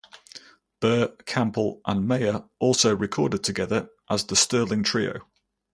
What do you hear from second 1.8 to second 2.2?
and